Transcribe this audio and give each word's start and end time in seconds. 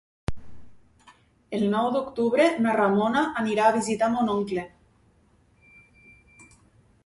El 1.57 1.65
nou 1.73 1.89
d'octubre 1.97 2.47
na 2.67 2.75
Ramona 2.79 3.23
anirà 3.43 3.69
a 3.69 3.77
visitar 3.79 4.11
mon 4.17 4.35
oncle. 4.39 4.67